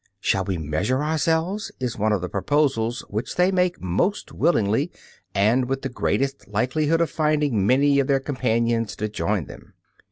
"Shall 0.19 0.43
we 0.45 0.57
measure 0.57 1.03
ourselves?" 1.03 1.71
is 1.79 1.95
one 1.95 2.11
of 2.11 2.21
the 2.21 2.27
proposals 2.27 3.01
which 3.07 3.35
they 3.35 3.51
make 3.51 3.79
most 3.83 4.31
willingly 4.31 4.91
and 5.35 5.65
with 5.65 5.83
the 5.83 5.89
greatest 5.89 6.47
likelihood 6.47 7.01
of 7.01 7.11
finding 7.11 7.67
many 7.67 7.99
of 7.99 8.07
their 8.07 8.19
companions 8.19 8.95
to 8.95 9.07
join 9.07 9.45
them. 9.45 9.75